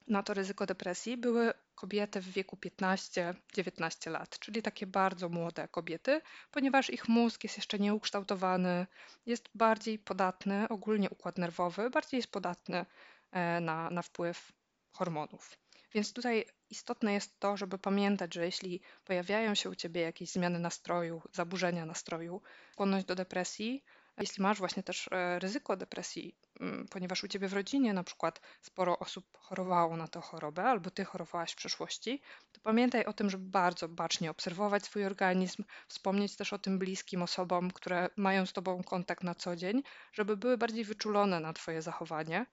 na 0.08 0.24
to 0.24 0.34
ryzyko 0.34 0.66
depresji 0.66 1.18
były 1.18 1.54
kobiety 1.76 2.22
w 2.22 2.30
wieku 2.30 2.58
15-19 2.66 4.12
lat, 4.12 4.40
czyli 4.40 4.62
takie 4.62 4.88
bardzo 4.88 5.30
młode 5.30 5.68
kobiety, 5.68 6.22
ponieważ 6.52 6.90
ich 6.90 7.08
mózg 7.08 7.44
jest 7.44 7.58
jeszcze 7.58 7.80
nieukształtowany, 7.80 8.88
jest 9.26 9.50
bardziej 9.56 10.00
podatny, 10.00 10.68
ogólnie 10.70 11.10
układ 11.10 11.38
nerwowy, 11.38 11.90
bardziej 11.90 12.18
jest 12.18 12.32
podatny 12.32 12.86
e, 13.32 13.60
na, 13.60 13.90
na 13.90 14.02
wpływ 14.02 14.52
hormonów. 14.92 15.58
Więc 15.94 16.14
tutaj 16.14 16.46
istotne 16.72 17.14
jest 17.14 17.40
to, 17.40 17.58
żeby 17.58 17.78
pamiętać, 17.78 18.34
że 18.34 18.46
jeśli 18.46 18.82
pojawiają 19.06 19.56
się 19.56 19.70
u 19.70 19.76
ciebie 19.76 20.02
jakieś 20.02 20.32
zmiany 20.32 20.60
nastroju, 20.60 21.22
zaburzenia 21.32 21.86
nastroju, 21.86 22.42
skłonność 22.72 23.06
do 23.06 23.16
depresji, 23.16 23.84
jeśli 24.18 24.44
masz 24.44 24.60
właśnie 24.60 24.84
też 24.84 25.10
e, 25.12 25.40
ryzyko 25.40 25.78
depresji, 25.78 26.36
mm, 26.60 26.88
ponieważ 26.88 27.24
u 27.24 27.28
ciebie 27.28 27.48
w 27.48 27.54
rodzinie 27.54 27.94
na 27.94 28.04
przykład 28.04 28.42
sporo 28.62 29.00
osób 29.00 29.38
chorowało 29.38 29.98
na 29.98 30.08
tę 30.08 30.22
chorobę, 30.22 30.64
albo 30.64 30.92
ty 30.92 31.06
chorowałaś 31.06 31.52
w 31.52 31.56
przeszłości, 31.56 32.22
to 32.52 32.62
pamiętaj 32.62 33.06
o 33.06 33.14
tym, 33.14 33.30
żeby 33.30 33.50
bardzo 33.50 33.88
bacznie 33.88 34.32
obserwować 34.32 34.86
swój 34.86 35.06
organizm, 35.06 35.64
wspomnieć 35.88 36.36
też 36.36 36.54
o 36.54 36.60
tym 36.60 36.80
bliskim 36.80 37.22
osobom, 37.22 37.72
które 37.72 38.10
mają 38.16 38.46
z 38.46 38.54
tobą 38.54 38.84
kontakt 38.84 39.24
na 39.24 39.36
co 39.36 39.56
dzień, 39.56 39.84
żeby 40.14 40.38
były 40.38 40.58
bardziej 40.58 40.84
wyczulone 40.84 41.40
na 41.40 41.54
twoje 41.54 41.82
zachowanie 41.82 42.46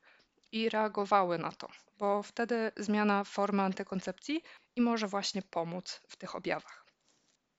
i 0.53 0.69
reagowały 0.69 1.39
na 1.39 1.53
to, 1.53 1.69
bo 1.99 2.23
wtedy 2.23 2.73
zmiana 2.77 3.25
formy 3.25 3.63
antykoncepcji 3.63 4.43
i 4.77 4.81
może 4.81 5.07
właśnie 5.07 5.43
pomóc 5.43 6.01
w 6.09 6.17
tych 6.17 6.35
objawach. 6.35 6.89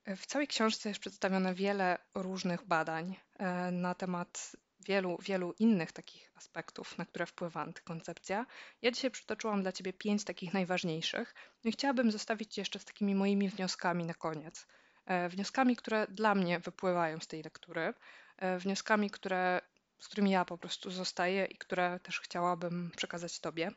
W 0.06 0.26
całej 0.26 0.48
książce 0.48 0.88
jest 0.88 1.00
przedstawione 1.00 1.54
wiele 1.54 1.98
różnych 2.14 2.64
badań 2.64 3.16
e, 3.38 3.70
na 3.70 3.94
temat 3.94 4.56
wielu, 4.86 5.18
wielu 5.22 5.54
innych 5.58 5.92
takich 5.92 6.32
aspektów, 6.34 6.98
na 6.98 7.04
które 7.04 7.26
wpływa 7.26 7.60
antykoncepcja. 7.60 8.46
Ja 8.82 8.90
dzisiaj 8.90 9.10
przytoczyłam 9.10 9.62
dla 9.62 9.72
Ciebie 9.72 9.92
pięć 9.92 10.24
takich 10.24 10.54
najważniejszych. 10.54 11.34
No 11.64 11.68
i 11.68 11.72
chciałabym 11.72 12.10
zostawić 12.10 12.54
Cię 12.54 12.60
jeszcze 12.60 12.78
z 12.78 12.84
takimi 12.84 13.14
moimi 13.14 13.48
wnioskami 13.48 14.04
na 14.04 14.14
koniec. 14.14 14.66
E, 15.06 15.28
wnioskami, 15.28 15.76
które 15.76 16.06
dla 16.06 16.34
mnie 16.34 16.60
wypływają 16.60 17.20
z 17.20 17.26
tej 17.26 17.42
lektury, 17.42 17.94
e, 18.36 18.58
wnioskami, 18.58 19.10
które 19.10 19.60
z 20.00 20.08
którymi 20.08 20.30
ja 20.30 20.44
po 20.44 20.58
prostu 20.58 20.90
zostaję 20.90 21.44
i 21.44 21.56
które 21.56 22.00
też 22.00 22.20
chciałabym 22.20 22.90
przekazać 22.96 23.40
Tobie. 23.40 23.70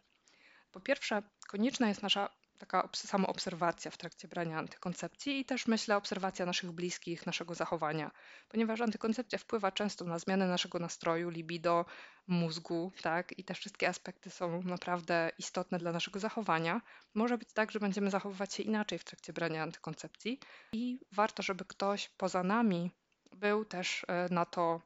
Po 0.72 0.80
pierwsze, 0.80 1.24
konieczna 1.48 1.88
jest 1.88 2.04
nasza 2.04 2.30
taka 2.58 2.90
samoobserwacja 2.94 3.92
w 3.92 3.98
trakcie 3.98 4.28
brania 4.28 4.58
antykoncepcji 4.58 5.40
i 5.40 5.46
też 5.46 5.68
myślę 5.68 5.98
obserwacja 5.98 6.46
naszych 6.46 6.72
bliskich, 6.72 7.26
naszego 7.26 7.56
zachowania, 7.56 8.12
ponieważ 8.50 8.82
antykoncepcja 8.82 9.40
wpływa 9.40 9.72
często 9.72 10.06
na 10.06 10.20
zmianę 10.20 10.48
naszego 10.48 10.80
nastroju, 10.80 11.30
libido, 11.30 11.86
mózgu, 12.28 12.92
tak? 13.02 13.40
I 13.40 13.44
te 13.44 13.54
wszystkie 13.54 13.90
aspekty 13.90 14.30
są 14.30 14.62
naprawdę 14.62 15.32
istotne 15.38 15.78
dla 15.80 15.92
naszego 15.92 16.20
zachowania. 16.20 16.82
Może 17.14 17.38
być 17.38 17.54
tak, 17.54 17.72
że 17.72 17.80
będziemy 17.80 18.10
zachowywać 18.10 18.54
się 18.54 18.64
inaczej 18.64 19.00
w 19.00 19.04
trakcie 19.04 19.34
brania 19.34 19.64
antykoncepcji 19.64 20.40
i 20.74 21.00
warto, 21.12 21.44
żeby 21.44 21.66
ktoś 21.66 22.10
poza 22.10 22.44
nami 22.44 22.92
był 23.32 23.66
też 23.66 24.06
e, 24.08 24.28
na 24.32 24.46
to 24.46 24.82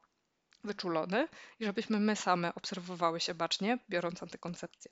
wyczulony 0.64 1.28
i 1.60 1.64
żebyśmy 1.64 2.00
my 2.00 2.16
same 2.16 2.54
obserwowały 2.54 3.20
się 3.20 3.34
bacznie, 3.34 3.78
biorąc 3.90 4.22
antykoncepcję. 4.22 4.90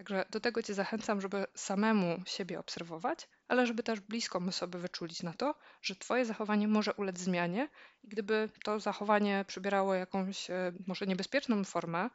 Także 0.00 0.24
do 0.30 0.40
tego 0.40 0.62
Cię 0.62 0.74
zachęcam, 0.74 1.20
żeby 1.20 1.46
samemu 1.54 2.22
siebie 2.26 2.58
obserwować, 2.58 3.28
ale 3.48 3.66
żeby 3.66 3.82
też 3.82 4.00
blisko 4.00 4.52
sobie 4.52 4.78
wyczulić 4.78 5.22
na 5.22 5.32
to, 5.32 5.54
że 5.82 5.96
Twoje 5.96 6.24
zachowanie 6.24 6.68
może 6.68 6.94
ulec 6.94 7.18
zmianie 7.18 7.68
i 8.02 8.08
gdyby 8.08 8.48
to 8.64 8.80
zachowanie 8.80 9.44
przybierało 9.48 9.94
jakąś 9.94 10.50
e, 10.50 10.72
może 10.86 11.06
niebezpieczną 11.06 11.64
formę, 11.64 12.10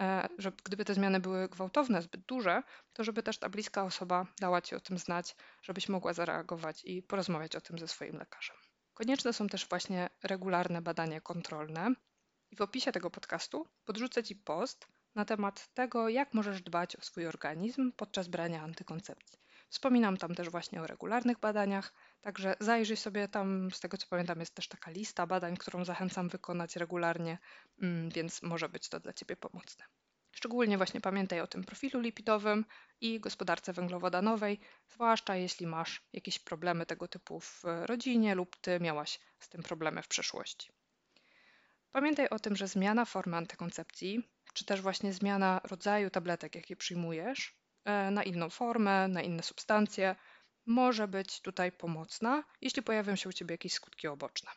e, 0.00 0.28
że 0.38 0.52
gdyby 0.64 0.84
te 0.84 0.94
zmiany 0.94 1.20
były 1.20 1.48
gwałtowne, 1.48 2.02
zbyt 2.02 2.20
duże, 2.20 2.62
to 2.92 3.04
żeby 3.04 3.22
też 3.22 3.38
ta 3.38 3.48
bliska 3.48 3.84
osoba 3.84 4.26
dała 4.40 4.62
Ci 4.62 4.74
o 4.74 4.80
tym 4.80 4.98
znać, 4.98 5.36
żebyś 5.62 5.88
mogła 5.88 6.12
zareagować 6.12 6.84
i 6.84 7.02
porozmawiać 7.02 7.56
o 7.56 7.60
tym 7.60 7.78
ze 7.78 7.88
swoim 7.88 8.16
lekarzem. 8.16 8.56
Konieczne 8.94 9.32
są 9.32 9.46
też 9.46 9.68
właśnie 9.68 10.10
regularne 10.22 10.82
badania 10.82 11.20
kontrolne. 11.20 11.94
I 12.50 12.56
w 12.56 12.60
opisie 12.60 12.92
tego 12.92 13.10
podcastu 13.10 13.66
podrzucę 13.84 14.22
Ci 14.22 14.36
post 14.36 14.86
na 15.14 15.24
temat 15.24 15.74
tego, 15.74 16.08
jak 16.08 16.34
możesz 16.34 16.62
dbać 16.62 16.96
o 16.96 17.00
swój 17.00 17.26
organizm 17.26 17.92
podczas 17.92 18.28
brania 18.28 18.62
antykoncepcji. 18.62 19.38
Wspominam 19.68 20.16
tam 20.16 20.34
też 20.34 20.50
właśnie 20.50 20.82
o 20.82 20.86
regularnych 20.86 21.38
badaniach, 21.38 21.92
także 22.20 22.54
zajrzyj 22.60 22.96
sobie 22.96 23.28
tam, 23.28 23.70
z 23.70 23.80
tego 23.80 23.96
co 23.96 24.06
pamiętam, 24.06 24.40
jest 24.40 24.54
też 24.54 24.68
taka 24.68 24.90
lista 24.90 25.26
badań, 25.26 25.56
którą 25.56 25.84
zachęcam 25.84 26.28
wykonać 26.28 26.76
regularnie, 26.76 27.38
mm, 27.82 28.10
więc 28.10 28.42
może 28.42 28.68
być 28.68 28.88
to 28.88 29.00
dla 29.00 29.12
Ciebie 29.12 29.36
pomocne. 29.36 29.84
Szczególnie 30.32 30.76
właśnie 30.76 31.00
pamiętaj 31.00 31.40
o 31.40 31.46
tym 31.46 31.64
profilu 31.64 32.00
lipidowym 32.00 32.64
i 33.00 33.20
gospodarce 33.20 33.72
węglowodanowej, 33.72 34.60
zwłaszcza 34.88 35.36
jeśli 35.36 35.66
masz 35.66 36.02
jakieś 36.12 36.38
problemy 36.38 36.86
tego 36.86 37.08
typu 37.08 37.40
w 37.40 37.62
rodzinie 37.64 38.34
lub 38.34 38.56
Ty 38.56 38.80
miałaś 38.80 39.20
z 39.38 39.48
tym 39.48 39.62
problemy 39.62 40.02
w 40.02 40.08
przeszłości. 40.08 40.72
Pamiętaj 41.92 42.28
o 42.28 42.38
tym, 42.38 42.56
że 42.56 42.68
zmiana 42.68 43.04
formy 43.04 43.36
antykoncepcji, 43.36 44.30
czy 44.54 44.64
też 44.64 44.80
właśnie 44.80 45.12
zmiana 45.12 45.60
rodzaju 45.64 46.10
tabletek, 46.10 46.54
jakie 46.54 46.76
przyjmujesz, 46.76 47.54
e, 47.84 48.10
na 48.10 48.22
inną 48.22 48.50
formę, 48.50 49.08
na 49.08 49.22
inne 49.22 49.42
substancje, 49.42 50.16
może 50.66 51.08
być 51.08 51.40
tutaj 51.40 51.72
pomocna, 51.72 52.44
jeśli 52.60 52.82
pojawią 52.82 53.16
się 53.16 53.28
u 53.28 53.32
Ciebie 53.32 53.54
jakieś 53.54 53.72
skutki 53.72 54.08
oboczne. 54.08 54.50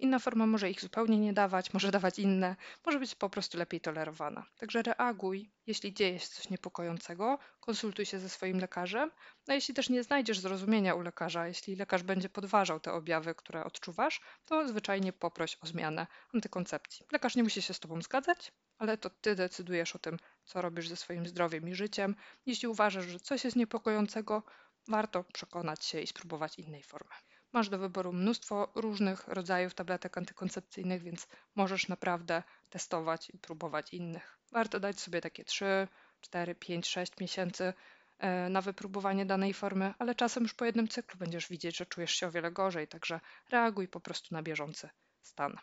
Inna 0.00 0.18
forma 0.18 0.46
może 0.46 0.70
ich 0.70 0.80
zupełnie 0.80 1.18
nie 1.18 1.32
dawać, 1.32 1.72
może 1.72 1.90
dawać 1.90 2.18
inne, 2.18 2.56
może 2.86 2.98
być 2.98 3.14
po 3.14 3.30
prostu 3.30 3.58
lepiej 3.58 3.80
tolerowana. 3.80 4.46
Także 4.58 4.82
reaguj, 4.82 5.50
jeśli 5.66 5.94
dzieje 5.94 6.18
się 6.18 6.26
coś 6.26 6.50
niepokojącego, 6.50 7.38
konsultuj 7.60 8.06
się 8.06 8.18
ze 8.18 8.28
swoim 8.28 8.58
lekarzem. 8.58 9.10
No 9.46 9.54
jeśli 9.54 9.74
też 9.74 9.88
nie 9.88 10.02
znajdziesz 10.02 10.40
zrozumienia 10.40 10.94
u 10.94 11.00
lekarza, 11.00 11.46
jeśli 11.46 11.76
lekarz 11.76 12.02
będzie 12.02 12.28
podważał 12.28 12.80
te 12.80 12.92
objawy, 12.92 13.34
które 13.34 13.64
odczuwasz, 13.64 14.20
to 14.44 14.68
zwyczajnie 14.68 15.12
poproś 15.12 15.58
o 15.60 15.66
zmianę 15.66 16.06
antykoncepcji. 16.34 17.06
Lekarz 17.12 17.36
nie 17.36 17.42
musi 17.42 17.62
się 17.62 17.74
z 17.74 17.80
Tobą 17.80 18.02
zgadzać, 18.02 18.52
ale 18.78 18.98
to 18.98 19.10
Ty 19.10 19.34
decydujesz 19.34 19.96
o 19.96 19.98
tym, 19.98 20.16
co 20.44 20.62
robisz 20.62 20.88
ze 20.88 20.96
swoim 20.96 21.26
zdrowiem 21.26 21.68
i 21.68 21.74
życiem. 21.74 22.16
Jeśli 22.46 22.68
uważasz, 22.68 23.06
że 23.06 23.20
coś 23.20 23.44
jest 23.44 23.56
niepokojącego, 23.56 24.42
warto 24.88 25.24
przekonać 25.24 25.84
się 25.84 26.00
i 26.00 26.06
spróbować 26.06 26.58
innej 26.58 26.82
formy. 26.82 27.14
Masz 27.52 27.68
do 27.68 27.78
wyboru 27.78 28.12
mnóstwo 28.12 28.72
różnych 28.74 29.28
rodzajów 29.28 29.74
tabletek 29.74 30.18
antykoncepcyjnych, 30.18 31.02
więc 31.02 31.26
możesz 31.54 31.88
naprawdę 31.88 32.42
testować 32.70 33.30
i 33.30 33.38
próbować 33.38 33.94
innych. 33.94 34.38
Warto 34.52 34.80
dać 34.80 35.00
sobie 35.00 35.20
takie 35.20 35.44
3, 35.44 35.88
4, 36.20 36.54
5, 36.54 36.86
6 36.86 37.12
miesięcy 37.20 37.72
e, 38.18 38.48
na 38.48 38.60
wypróbowanie 38.60 39.26
danej 39.26 39.54
formy, 39.54 39.94
ale 39.98 40.14
czasem 40.14 40.42
już 40.42 40.54
po 40.54 40.64
jednym 40.64 40.88
cyklu 40.88 41.18
będziesz 41.18 41.48
widzieć, 41.48 41.76
że 41.76 41.86
czujesz 41.86 42.12
się 42.12 42.26
o 42.26 42.30
wiele 42.30 42.52
gorzej, 42.52 42.88
także 42.88 43.20
reaguj 43.50 43.88
po 43.88 44.00
prostu 44.00 44.34
na 44.34 44.42
bieżący 44.42 44.88
stan. 45.22 45.58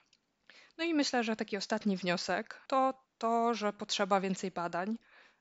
No 0.77 0.83
i 0.83 0.93
myślę, 0.93 1.23
że 1.23 1.35
taki 1.35 1.57
ostatni 1.57 1.97
wniosek 1.97 2.61
to 2.67 3.05
to, 3.17 3.53
że 3.53 3.73
potrzeba 3.73 4.21
więcej 4.21 4.51
badań. 4.51 4.97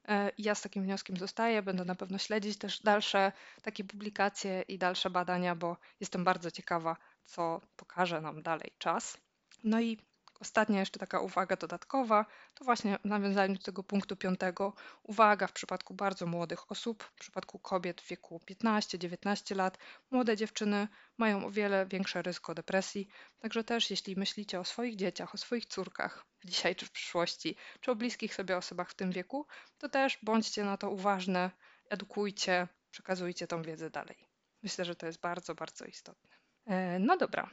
E, 0.09 0.31
ja 0.39 0.55
z 0.55 0.63
takim 0.63 0.83
wnioskiem 0.83 1.17
zostaję. 1.17 1.63
Będę 1.63 1.85
na 1.85 1.95
pewno 1.95 2.19
śledzić 2.19 2.59
też 2.59 2.81
dalsze 2.81 3.33
takie 3.63 3.85
publikacje 3.85 4.63
i 4.69 4.79
dalsze 4.79 5.11
badania, 5.11 5.55
bo 5.55 5.77
jestem 6.01 6.25
bardzo 6.25 6.51
ciekawa, 6.51 6.97
co 7.25 7.61
pokaże 7.77 8.21
nam 8.21 8.43
dalej 8.43 8.71
czas. 8.79 9.19
No 9.65 9.81
i 9.81 9.99
Ostatnia 10.45 10.81
jeszcze 10.81 10.99
taka 10.99 11.21
uwaga 11.21 11.57
dodatkowa, 11.57 12.27
to 12.55 12.65
właśnie 12.65 12.99
w 13.05 13.05
nawiązaniu 13.05 13.55
do 13.55 13.63
tego 13.63 13.83
punktu 13.83 14.17
piątego, 14.17 14.73
uwaga 15.03 15.47
w 15.47 15.53
przypadku 15.53 15.95
bardzo 15.95 16.27
młodych 16.27 16.71
osób, 16.73 17.03
w 17.03 17.21
przypadku 17.21 17.59
kobiet 17.59 18.01
w 18.01 18.09
wieku 18.09 18.41
15-19 18.51 19.57
lat, 19.57 19.79
młode 20.11 20.37
dziewczyny 20.37 20.89
mają 21.19 21.47
o 21.47 21.51
wiele 21.51 21.87
większe 21.87 22.23
ryzyko 22.23 22.55
depresji, 22.55 23.09
także 23.39 23.65
też 23.65 23.91
jeśli 23.91 24.17
myślicie 24.17 24.61
o 24.61 24.65
swoich 24.65 24.97
dzieciach, 24.97 25.35
o 25.35 25.39
swoich 25.39 25.67
córkach, 25.67 26.25
dzisiaj 26.45 26.77
czy 26.77 26.87
w 26.87 26.91
przyszłości, 26.91 27.57
czy 27.81 27.91
o 27.91 27.97
bliskich 27.97 28.35
sobie 28.35 28.57
osobach 28.57 28.91
w 28.91 28.95
tym 28.95 29.13
wieku, 29.13 29.47
to 29.79 29.89
też 29.89 30.19
bądźcie 30.23 30.65
na 30.65 30.77
to 30.77 30.91
uważne, 30.91 31.51
edukujcie, 31.91 32.69
przekazujcie 32.91 33.47
tą 33.47 33.63
wiedzę 33.63 33.91
dalej. 33.91 34.17
Myślę, 34.63 34.85
że 34.85 34.95
to 34.97 35.07
jest 35.07 35.21
bardzo, 35.21 35.55
bardzo 35.55 35.85
istotne. 35.85 36.31
E, 36.67 36.99
no 36.99 37.17
dobra, 37.17 37.51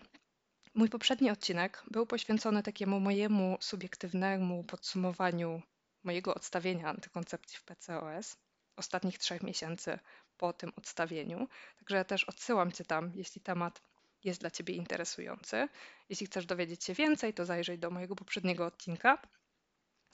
Mój 0.73 0.89
poprzedni 0.89 1.31
odcinek 1.31 1.83
był 1.87 2.05
poświęcony 2.05 2.63
takiemu 2.63 2.99
mojemu 2.99 3.57
subiektywnemu 3.59 4.63
podsumowaniu 4.63 5.61
mojego 6.03 6.35
odstawienia 6.35 6.89
antykoncepcji 6.89 7.57
w 7.57 7.63
PCOS, 7.63 8.37
ostatnich 8.75 9.17
trzech 9.17 9.43
miesięcy 9.43 9.99
po 10.37 10.53
tym 10.53 10.71
odstawieniu. 10.75 11.47
Także 11.77 11.95
ja 11.95 12.03
też 12.03 12.23
odsyłam 12.23 12.71
Cię 12.71 12.85
tam, 12.85 13.11
jeśli 13.15 13.41
temat 13.41 13.81
jest 14.23 14.39
dla 14.41 14.51
Ciebie 14.51 14.73
interesujący. 14.73 15.67
Jeśli 16.09 16.27
chcesz 16.27 16.45
dowiedzieć 16.45 16.83
się 16.83 16.93
więcej, 16.93 17.33
to 17.33 17.45
zajrzyj 17.45 17.79
do 17.79 17.91
mojego 17.91 18.15
poprzedniego 18.15 18.65
odcinka. 18.65 19.21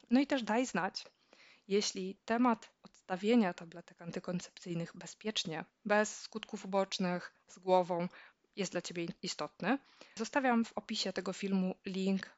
No 0.09 0.19
i 0.19 0.27
też 0.27 0.43
daj 0.43 0.65
znać, 0.65 1.05
jeśli 1.67 2.15
temat 2.25 2.71
odstawienia 2.83 3.53
tabletek 3.53 4.01
antykoncepcyjnych 4.01 4.91
bezpiecznie, 4.95 5.65
bez 5.85 6.21
skutków 6.21 6.65
ubocznych, 6.65 7.33
z 7.47 7.59
głową, 7.59 8.07
jest 8.57 8.71
dla 8.71 8.81
Ciebie 8.81 9.07
istotny. 9.23 9.77
Zostawiam 10.15 10.65
w 10.65 10.73
opisie 10.73 11.13
tego 11.13 11.33
filmu 11.33 11.75
link 11.85 12.37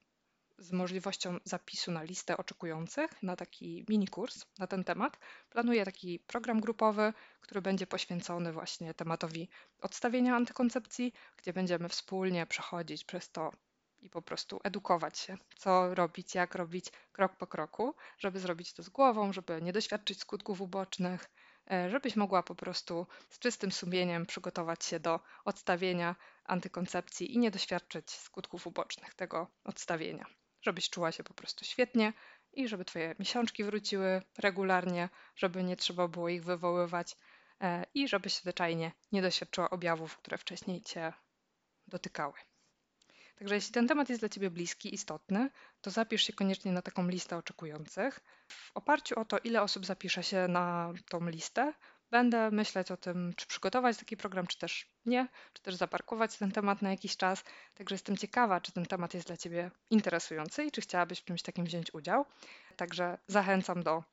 z 0.57 0.71
możliwością 0.71 1.37
zapisu 1.43 1.91
na 1.91 2.03
listę 2.03 2.37
oczekujących 2.37 3.23
na 3.23 3.35
taki 3.35 3.85
mini 3.89 4.07
kurs 4.07 4.45
na 4.59 4.67
ten 4.67 4.83
temat. 4.83 5.19
Planuję 5.49 5.85
taki 5.85 6.19
program 6.19 6.61
grupowy, 6.61 7.13
który 7.41 7.61
będzie 7.61 7.87
poświęcony 7.87 8.53
właśnie 8.53 8.93
tematowi 8.93 9.49
odstawienia 9.81 10.35
antykoncepcji, 10.35 11.13
gdzie 11.37 11.53
będziemy 11.53 11.89
wspólnie 11.89 12.45
przechodzić 12.45 13.03
przez 13.03 13.31
to 13.31 13.51
i 14.01 14.09
po 14.09 14.21
prostu 14.21 14.59
edukować 14.63 15.19
się, 15.19 15.37
co 15.57 15.95
robić, 15.95 16.35
jak 16.35 16.55
robić 16.55 16.85
krok 17.11 17.35
po 17.35 17.47
kroku, 17.47 17.95
żeby 18.17 18.39
zrobić 18.39 18.73
to 18.73 18.83
z 18.83 18.89
głową, 18.89 19.33
żeby 19.33 19.61
nie 19.61 19.73
doświadczyć 19.73 20.19
skutków 20.19 20.61
ubocznych, 20.61 21.29
żebyś 21.89 22.15
mogła 22.15 22.43
po 22.43 22.55
prostu 22.55 23.07
z 23.29 23.39
czystym 23.39 23.71
sumieniem 23.71 24.25
przygotować 24.25 24.85
się 24.85 24.99
do 24.99 25.19
odstawienia 25.45 26.15
antykoncepcji 26.43 27.35
i 27.35 27.39
nie 27.39 27.51
doświadczyć 27.51 28.11
skutków 28.11 28.67
ubocznych 28.67 29.13
tego 29.13 29.47
odstawienia. 29.63 30.25
Żebyś 30.61 30.89
czuła 30.89 31.11
się 31.11 31.23
po 31.23 31.33
prostu 31.33 31.65
świetnie 31.65 32.13
i 32.53 32.67
żeby 32.67 32.85
Twoje 32.85 33.15
miesiączki 33.19 33.63
wróciły 33.63 34.21
regularnie, 34.37 35.09
żeby 35.35 35.63
nie 35.63 35.77
trzeba 35.77 36.07
było 36.07 36.29
ich 36.29 36.43
wywoływać 36.43 37.15
e, 37.61 37.85
i 37.93 38.07
żebyś 38.07 38.35
zwyczajnie 38.35 38.91
nie 39.11 39.21
doświadczyła 39.21 39.69
objawów, 39.69 40.17
które 40.17 40.37
wcześniej 40.37 40.81
Cię 40.81 41.13
dotykały. 41.87 42.33
Także 43.39 43.55
jeśli 43.55 43.73
ten 43.73 43.87
temat 43.87 44.09
jest 44.09 44.21
dla 44.21 44.29
Ciebie 44.29 44.49
bliski, 44.49 44.93
istotny, 44.93 45.49
to 45.81 45.91
zapisz 45.91 46.23
się 46.23 46.33
koniecznie 46.33 46.71
na 46.71 46.81
taką 46.81 47.07
listę 47.07 47.37
oczekujących. 47.37 48.19
W 48.47 48.71
oparciu 48.73 49.19
o 49.19 49.25
to, 49.25 49.37
ile 49.37 49.61
osób 49.61 49.85
zapisze 49.85 50.23
się 50.23 50.47
na 50.47 50.93
tą 51.09 51.29
listę, 51.29 51.73
będę 52.11 52.51
myśleć 52.51 52.91
o 52.91 52.97
tym, 52.97 53.33
czy 53.35 53.47
przygotować 53.47 53.97
taki 53.97 54.17
program, 54.17 54.47
czy 54.47 54.57
też 54.57 54.87
nie, 55.05 55.27
czy 55.53 55.61
też 55.61 55.75
zaparkować 55.75 56.37
ten 56.37 56.51
temat 56.51 56.81
na 56.81 56.91
jakiś 56.91 57.17
czas. 57.17 57.43
Także 57.73 57.95
jestem 57.95 58.17
ciekawa, 58.17 58.61
czy 58.61 58.71
ten 58.71 58.85
temat 58.85 59.13
jest 59.13 59.27
dla 59.27 59.37
Ciebie 59.37 59.71
interesujący 59.89 60.63
i 60.63 60.71
czy 60.71 60.81
chciałabyś 60.81 61.19
w 61.19 61.25
czymś 61.25 61.41
takim 61.41 61.65
wziąć 61.65 61.93
udział. 61.93 62.25
Także 62.75 63.17
zachęcam 63.27 63.83
do 63.83 64.03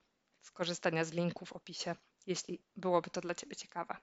skorzystania 0.41 1.05
z 1.05 1.13
linku 1.13 1.47
w 1.47 1.53
opisie, 1.53 1.95
jeśli 2.27 2.63
byłoby 2.77 3.11
to 3.11 3.21
dla 3.21 3.35
Ciebie 3.35 3.57
ciekawe. 3.57 3.97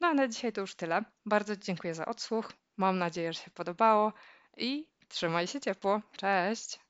No 0.00 0.08
a 0.08 0.14
na 0.14 0.28
dzisiaj 0.28 0.52
to 0.52 0.60
już 0.60 0.74
tyle. 0.74 1.04
Bardzo 1.26 1.56
dziękuję 1.56 1.94
za 1.94 2.06
odsłuch. 2.06 2.52
Mam 2.76 2.98
nadzieję, 2.98 3.32
że 3.32 3.40
się 3.42 3.50
podobało 3.50 4.12
i 4.56 4.86
trzymaj 5.08 5.46
się 5.46 5.60
ciepło. 5.60 6.00
Cześć! 6.16 6.80